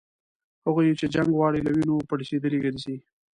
هغوی 0.65 0.97
چي 0.99 1.05
جنګ 1.13 1.29
غواړي 1.37 1.59
له 1.63 1.71
وینو 1.75 2.07
پړسېدلي 2.09 2.59
ګرځي 2.65 2.95